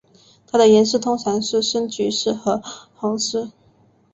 [0.47, 2.59] 它们的颜色通常是深橙色或
[2.95, 3.51] 红色。